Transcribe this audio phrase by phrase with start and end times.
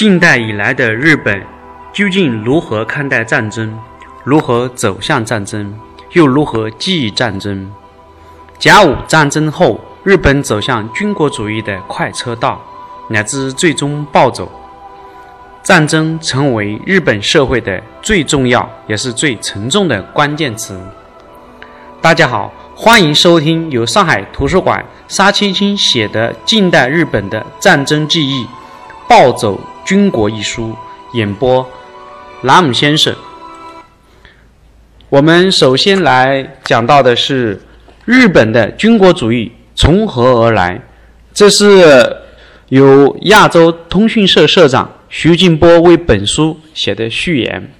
[0.00, 1.44] 近代以来的日本
[1.92, 3.70] 究竟如何看待战争？
[4.24, 5.74] 如何走向战争？
[6.12, 7.70] 又如何记忆战争？
[8.58, 12.62] 甲午战争后，日本走向军国主义的快车道，
[13.10, 14.50] 乃至最终暴走。
[15.62, 20.80] 战争成为日本社会的最重要也是最沉重的关键词。
[22.00, 28.46] 大家好，欢迎收听由上海图书馆沙青青写的《近代日本的战争记忆：
[29.06, 30.76] 暴走军国》一书，
[31.14, 31.68] 演播
[32.42, 33.12] 拉姆先生。
[35.08, 37.60] 我们首先来讲到的是
[38.04, 40.80] 日本的军国主义从何而来，
[41.34, 42.18] 这是
[42.68, 44.88] 由亚洲通讯社社长。
[45.08, 47.72] 徐静波为本书写的序言：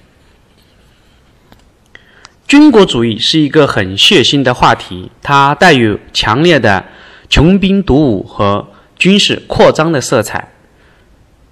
[2.45, 6.83] 军国主义是一个很血腥的话题，它带有强烈的
[7.29, 8.67] 穷兵黩武和
[8.97, 10.50] 军事扩张的色彩。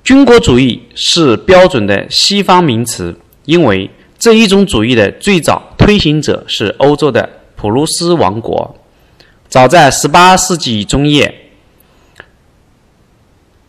[0.09, 3.15] 军国主义是标准的西方名词，
[3.45, 8.75] 因为这一种主义的最早推行者是欧洲的普鲁斯王国。
[9.47, 11.51] 早在18世纪中叶，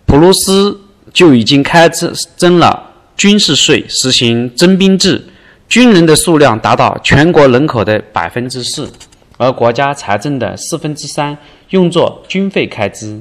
[0.07, 0.81] 普鲁斯。
[1.13, 1.89] 就已经开
[2.37, 5.27] 征了军事税，实行征兵制，
[5.69, 8.91] 军人的数量达到全国人口的百分之四，
[9.37, 11.37] 而国家财政的四分之三
[11.71, 13.21] 用作军费开支。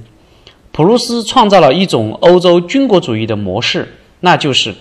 [0.72, 4.74] 普鲁斯创造了一种欧洲军国主义的模式，那就是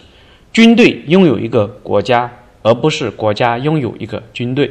[0.53, 2.31] 军队拥有一个国家，
[2.63, 4.71] 而不是国家拥有一个军队。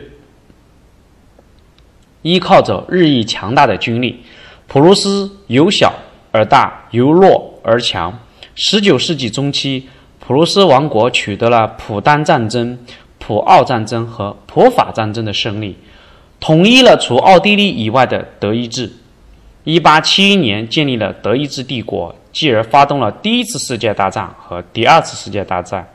[2.21, 4.21] 依靠着日益强大的军力，
[4.67, 5.93] 普鲁斯由小
[6.31, 8.17] 而大，由弱而强。
[8.55, 9.87] 十九世纪中期，
[10.19, 12.77] 普鲁斯王国取得了普丹战争、
[13.17, 15.75] 普奥战争和普法战争的胜利，
[16.39, 18.91] 统一了除奥地利以外的德意志。
[19.67, 25.85] 一八七一年建立了德意志帝国，继而发动了第一次世界大战和第二次世界大战，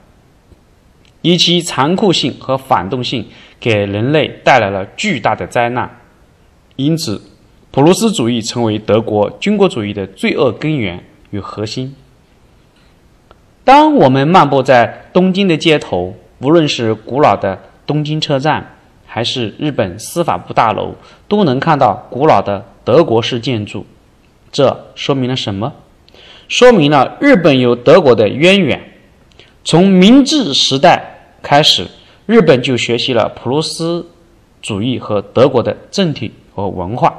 [1.23, 3.27] 以其残酷性和反动性，
[3.59, 5.91] 给人类带来了巨大的灾难。
[6.77, 7.23] 因此，
[7.71, 11.97] 普鲁士主义成为德国军国主义的罪恶根源与核心。
[13.65, 18.77] 当我们漫步在东京的街头，无论是古老的东京车站，
[19.07, 20.95] 还是日本司法部大楼，
[21.27, 23.87] 都能看到古老的德国式建筑。
[24.51, 25.73] 这说明了什么？
[26.49, 28.93] 说明了日本有德国的渊源。
[29.65, 31.87] 从明治时代开始，
[32.27, 34.07] 日本就学习了普鲁斯
[34.61, 37.15] 主义和德国的政体和文化，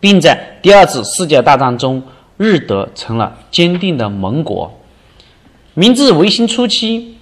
[0.00, 2.02] 并在第二次世界大战中，
[2.36, 4.72] 日德成了坚定的盟国。
[5.74, 7.16] 明治维新初期，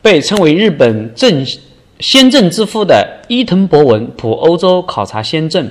[0.00, 1.44] 被称为日本政
[1.98, 5.70] 先政之父的伊藤博文赴欧洲考察先政。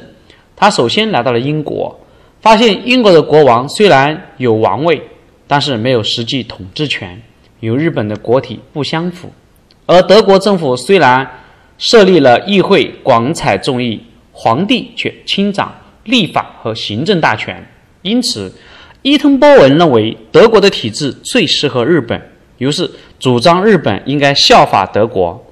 [0.60, 1.98] 他首先来到了英国，
[2.42, 5.02] 发现英国的国王虽然有王位，
[5.48, 7.22] 但是没有实际统治权，
[7.62, 9.32] 与日本的国体不相符。
[9.86, 11.26] 而德国政府虽然
[11.78, 14.04] 设立了议会，广采众议，
[14.34, 17.66] 皇帝却亲掌立法和行政大权。
[18.02, 18.54] 因此，
[19.02, 22.22] 伊藤博文认为德国的体制最适合日本。
[22.58, 25.46] 于是主张日本应该效法德国。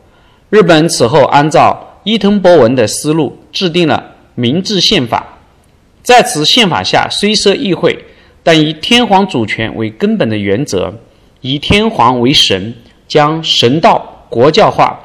[0.49, 5.39] 日本此后按照伊藤博文的思路制定了明治宪法。
[6.03, 8.05] 在此宪法下，虽设议会，
[8.43, 10.93] 但以天皇主权为根本的原则，
[11.41, 12.75] 以天皇为神，
[13.07, 14.99] 将神道国教化，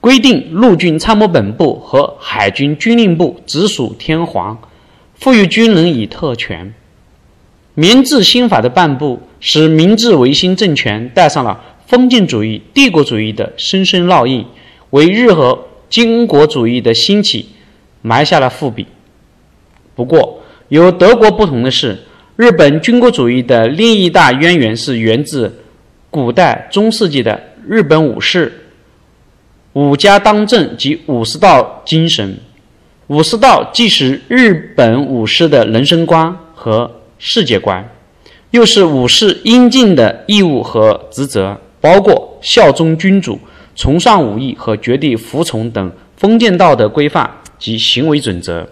[0.00, 4.56] 规定陆军参谋本部和海军军令部直属天皇，
[5.14, 6.72] 赋予军人以特权。
[7.74, 9.20] 明治新法的颁布。
[9.40, 14.44] 使明治维新政权带上了封建主义、帝国主义的深深烙印，
[14.90, 15.56] 为日和
[15.88, 17.50] 军国主义的兴起
[18.02, 18.86] 埋下了伏笔。
[19.94, 21.98] 不过，与德国不同的是，
[22.36, 25.62] 日本军国主义的另一大渊源是源自
[26.10, 28.66] 古代中世纪的日本武士
[29.74, 32.38] “武家当政”及武士道精神。
[33.08, 37.88] 武士道既是日本武士的人生观和世界观。
[38.50, 43.38] 又是武士应尽的义务和职责，包括效忠君主、
[43.76, 48.68] 崇尚武艺和绝对服从等封建道德规范及行为准则。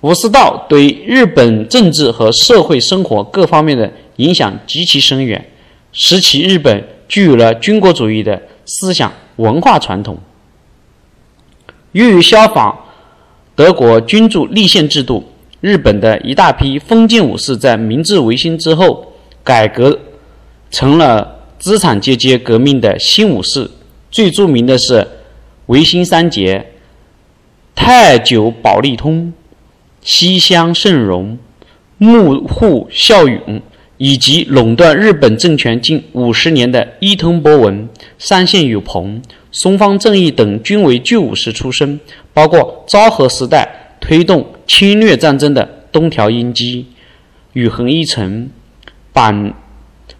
[0.00, 5.50] 武士道对日本政治和社会生活各方面的影响极其深远，
[5.92, 10.18] 使其日本具有了军国主义的思想文化传统。
[11.92, 12.78] 由于效仿
[13.54, 15.24] 德国君主立宪制度。
[15.60, 19.12] 日本的一大批封建武士在明治维新之后
[19.44, 19.98] 改革
[20.70, 23.70] 成了资产阶级革命的新武士。
[24.10, 25.06] 最著名的是
[25.66, 26.64] 维新三杰：
[27.82, 29.32] 太久保利通、
[30.02, 31.38] 西乡盛荣、
[31.96, 33.62] 幕户孝允、
[33.96, 37.88] 以及垄断日本政权近五十年的伊藤博文、
[38.18, 41.98] 山县有朋、松方正义等均为旧武士出身，
[42.34, 46.86] 包括昭和时代推动侵略战争的东条英机、
[47.54, 48.50] 宇恒一成、
[49.14, 49.54] 板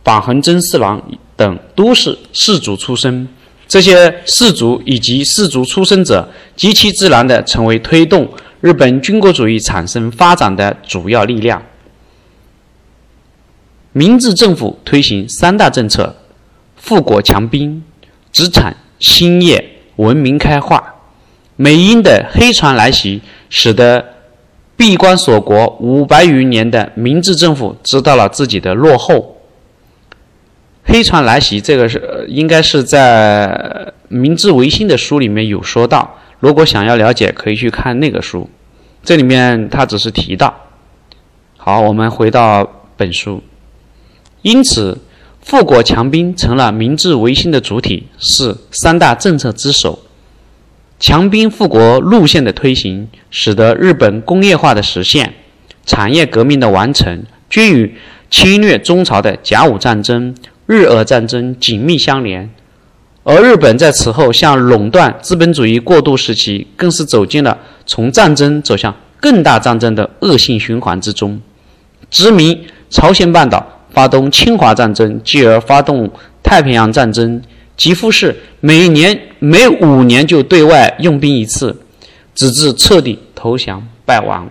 [0.03, 1.03] 板横真四郎
[1.37, 3.29] 等，都是士族出身。
[3.71, 8.29] 这些士族以及士族出身者，极其自然地成为推动
[8.61, 11.63] 日本军国主义产生发展的主要力量。
[13.93, 16.17] 明治政府推行三大政策：
[16.75, 17.81] 富国强兵、
[18.33, 19.65] 殖产兴业、
[19.95, 20.97] 文明开化。
[21.55, 24.05] 美英的黑船来袭，使得
[24.77, 29.40] 闭关锁国五百余年的明治政府知道了自己的落后。
[30.85, 36.19] 黑船来袭，这个是应该是在明治维新的书里面有说到。
[36.41, 38.49] 如果想要了解，可以去看那个书，
[39.05, 40.55] 这里面他只是提到。
[41.59, 43.43] 好，我们回到本书。
[44.43, 44.99] 因此，
[45.43, 49.99] 富国强兵成了明治维新的主体，是三大政策之首。
[50.99, 55.35] 强兵富国路线的推行，使得日本工业化的实现、
[55.85, 57.95] 产业革命的完成，均与
[58.31, 60.35] 侵略中朝的甲午战争、
[60.71, 62.49] 日俄战争紧密相连。
[63.25, 71.41] 而日本在此后向垄断资本主义过渡时期，更是走进了从战争走向更大战争的恶性循环之中，
[72.09, 73.77] 殖民朝鲜半岛。
[73.93, 76.09] 发动侵华战争，继而发动
[76.45, 77.43] 太平洋战争，
[77.77, 81.77] 几乎是每年每五年就对外用兵一次，
[82.33, 84.49] 直至彻底投降败亡。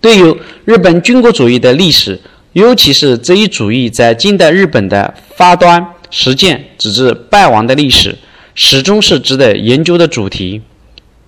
[0.00, 0.34] 对于
[0.64, 2.18] 日本军国主义的历史，
[2.54, 8.16] 尤其是这一主义在近代日本的发端、实践，直至败亡的历史，
[8.54, 10.62] 始终是值得研究的主题。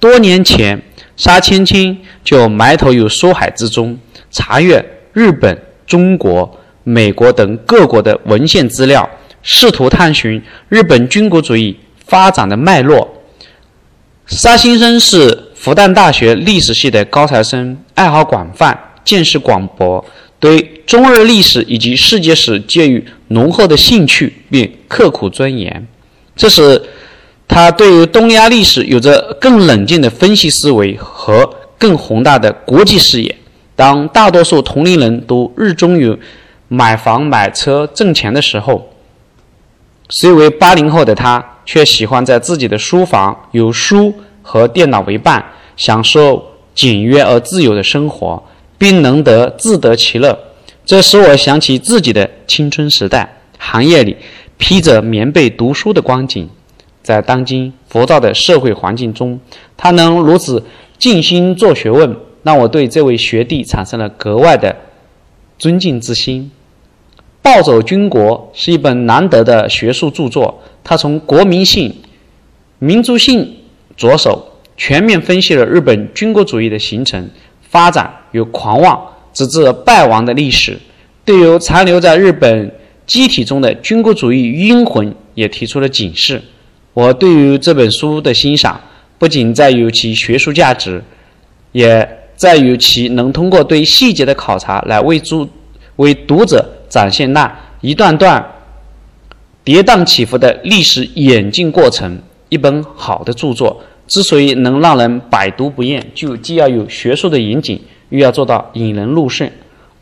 [0.01, 0.83] 多年前，
[1.17, 3.99] 沙青青就埋头于书海之中，
[4.31, 5.63] 查阅日本。
[5.87, 9.09] 中国、美国等各国的文献资料，
[9.41, 13.23] 试图探寻日本军国主义发展的脉络。
[14.27, 20.05] 沙先生是复旦大学历史系的高材生，爱好广泛，见识广博，
[20.47, 25.85] 对中日历史以及世界史皆有浓厚的兴趣，并刻苦钻研。
[26.37, 26.81] 这使
[27.49, 33.37] 他对于东亚历史有着更冷静的分析思维和更宏大的国际视野。
[33.75, 36.17] 当大多数同龄人都热衷于
[36.69, 38.93] 买房买车挣钱的时候，
[40.09, 45.45] 虽为八零后的他，却喜欢在自己的书房有书和电脑为伴，
[45.77, 48.45] 享受简约而自由的生活，
[48.79, 50.39] 并能得自得其乐。
[50.85, 54.17] 这使我想起自己的青春时代，寒夜里
[54.57, 56.49] 披着棉被读书的光景。
[57.03, 59.41] 在当今浮躁的社会环境中，
[59.77, 60.65] 他能如此
[60.99, 62.17] 静心做学问。
[62.43, 64.77] 让我对这位学弟产生了格外的
[65.59, 66.49] 尊敬之心。
[67.43, 71.93] 《暴走军国》是一本难得的学术著作，它从国民性、
[72.79, 73.57] 民族性
[73.97, 74.47] 着手，
[74.77, 77.29] 全面分析了日本军国主义的形成、
[77.69, 80.79] 发展与狂妄直至败亡的历史，
[81.25, 82.75] 对于残留在日本
[83.07, 86.43] 机体中的军国主义阴魂也提出了警示。
[86.95, 88.81] 我对于这本书的欣赏，
[89.19, 91.03] 不仅在于其学术价值，
[91.73, 92.09] 也。
[92.37, 95.49] 在于其能通过对细节的考察来为读
[95.97, 97.51] 为读者展现那
[97.81, 98.45] 一段段
[99.65, 102.21] 跌宕起伏的历史演进过程。
[102.51, 109.51] 一本好的著作之所以能让人百读不厌，就既要有学术的严谨，又要做到引人入胜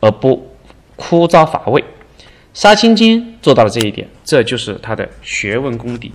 [0.00, 0.50] 而不
[0.96, 1.82] 枯燥乏味。
[2.52, 6.12] 沙青金做到了这一点，这就是他的学问功底。